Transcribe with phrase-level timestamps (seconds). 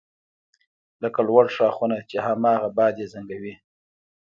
[1.03, 3.55] لکه لوړ ښاخونه چې هماغه باد یې زنګوي